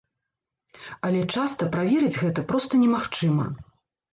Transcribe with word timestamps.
Але 1.09 1.21
часта 1.35 1.69
праверыць 1.75 2.21
гэта 2.25 2.47
проста 2.53 2.73
немагчыма. 2.85 3.45